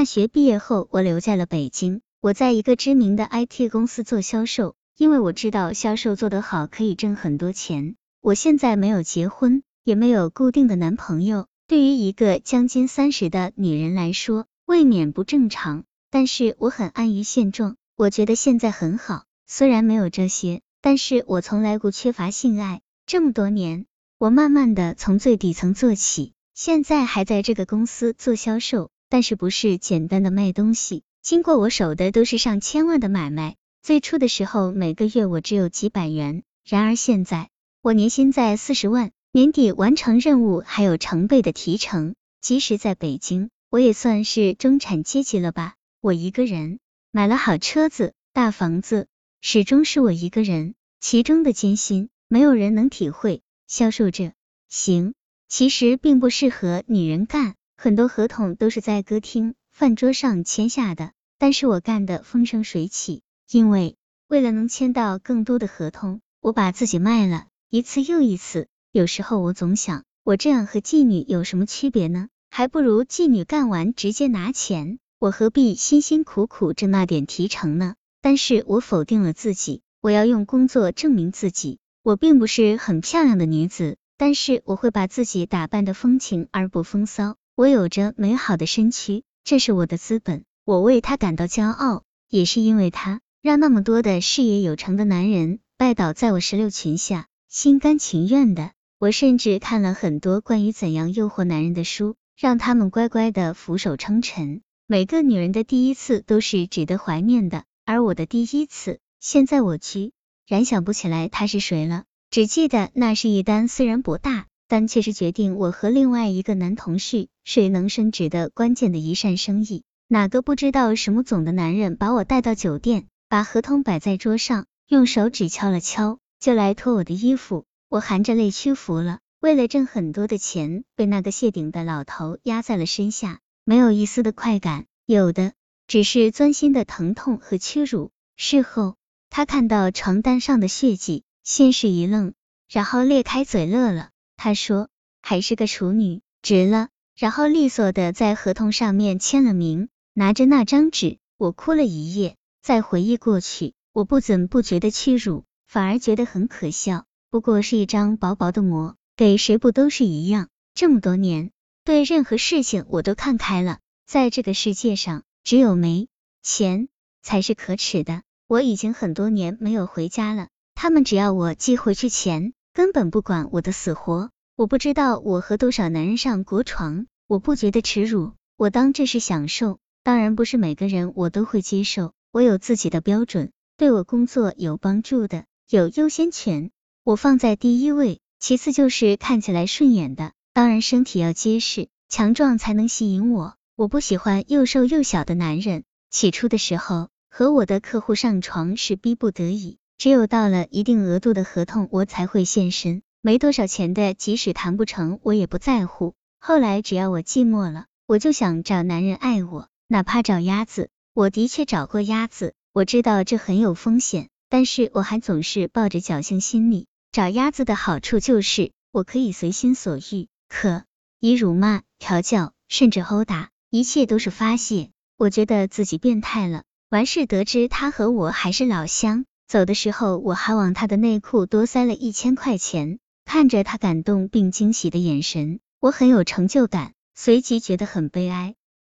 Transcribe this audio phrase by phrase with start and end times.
[0.00, 2.00] 大学毕业后，我留在了北京。
[2.22, 7.96] 我在一个知名的 IT 公司做销售，因为我知道销售做得好可以挣很多钱。
[8.22, 11.48] 我现在没有结婚，也没有固定的男朋友。
[11.68, 15.84] 对于一个将近三十的女人来说，未免不正常。
[16.10, 19.24] 但是我很安于现状，我觉得现在很好。
[19.46, 22.80] 虽然没有这些，但是我从来不缺乏性爱。
[23.04, 23.84] 这么多年，
[24.16, 28.90] 我慢慢的从最底层做起，现在还在这个公司做销售。
[29.10, 33.56] 但是不是简单的卖东西，经过我手的都是上千万的买卖。
[33.82, 37.50] 最初的时候，每个月我只有几百元，然而现在
[37.82, 42.14] 我年薪在四十万，年底完成任务还有成倍的提成。
[42.40, 45.74] 即使在北京，我也算是中产阶级了吧？
[46.00, 46.78] 我一个人
[47.10, 49.08] 买了好车子、大房子，
[49.40, 53.42] 始终是我一个人，其中的艰辛没有人能体会。
[53.66, 54.32] 销售这
[54.68, 55.14] 行，
[55.48, 57.56] 其实并不适合女人干。
[57.82, 63.96] 很多合同都是在歌厅、饭桌上签下的，但是我干的风生水起，因为
[64.28, 68.68] 为了能签到更多的合同，我把自己卖了一次又一次。
[68.92, 72.28] 有时候我总想，我这样和妓女有什么区别呢？
[72.50, 77.94] 还不如妓女干完直接拿钱，我何必辛辛苦苦挣那点提成呢？
[78.20, 81.78] 但是我否定了自己，我要用工作证明自己。
[82.02, 87.38] 我并不是很漂亮的女子，但是我会把自己打扮的风情而不风骚。
[87.60, 98.70] 我有着美好的身躯，这是我的资本，我为他感到骄傲，也是因为他让那么多的事业有成的男人拜倒在我石榴裙下，心甘情愿的。
[98.98, 104.62] 我甚至看了很多关于怎样诱惑男人的书，让他们乖乖的俯首称臣。
[104.86, 110.12] 每个女人的第一次都是值得怀念的，而我的第一次，现在我居
[110.46, 114.46] 然想不起来他是谁了，只记得那是一单虽然不大。
[114.70, 119.82] 但却是决定我和另外一个男同事谁能升职的关键的一扇生意。
[120.06, 127.64] 哪个不知道什么总的男人把我带到酒店，把合同摆在桌上，用手指敲了敲，就来脱我的衣服。
[127.88, 129.18] 我含着泪屈服了。
[129.40, 135.52] 为了挣很多的钱，被那个谢顶的老头压在了身下，没有一丝的快感，有的
[135.88, 138.12] 只是钻心的疼痛和屈辱。
[138.36, 138.94] 事后，
[139.30, 142.34] 他看到床单上的血迹，先是一愣，
[142.68, 144.10] 然后咧开嘴乐了。
[144.42, 144.88] 他说
[145.20, 152.36] 还是个处女，值了，然后利索的在合同上面签了名，拿着那张纸，我哭了一夜。
[152.62, 157.04] 再回忆过去，我不怎不觉得屈辱，反而觉得很可笑。
[157.28, 160.48] 不过是一张薄薄的膜，给谁不都是一样？
[160.72, 161.50] 这么多年，
[161.84, 163.80] 对任何事情我都看开了。
[164.06, 166.08] 在这个世界上，只有没
[166.42, 166.88] 钱
[167.22, 168.22] 才是可耻的。
[168.46, 172.54] 我已经很多年没有回家了，他们只要我寄回去钱。
[172.72, 179.78] 根本不管我的死活，我不知道我和多少男人上过床，我不觉得耻辱，我当这是享受。
[180.02, 186.70] 当然不是每个人我都会接受，我有自己的标准，对我工作有帮助的有优先权，
[187.04, 195.82] 我放在第一位，其次就是看起来顺眼的，当然身体要结实强壮才能吸引我，我不喜欢又瘦又小的男人。
[196.08, 199.79] 起初的时候和我的客户上床是逼不得已。
[200.00, 203.02] 只有到了一定额度的合同，我才会现身。
[203.20, 206.14] 没多少钱的，即使谈不成，我也不在乎。
[206.38, 210.88] 后来只要我寂寞了，我就想找男人爱我，哪怕找鸭子。
[211.12, 216.86] 我的确找过鸭子，我知道这很有风险，但是我还总是抱着侥幸心理。
[217.12, 220.84] 找鸭子的好处就是我可以随心所欲，可
[221.18, 224.88] 以辱骂、调教，甚至殴打，一切都是发泄。
[225.18, 226.62] 我觉得自己变态了。
[226.88, 229.26] 完事得知他和我还是老乡。
[229.50, 233.00] 走的时候，我还往他的内裤多塞了一千块钱。
[233.24, 238.54] 看着他感动并惊喜的眼神，我很有成就感，随即觉得很悲哀。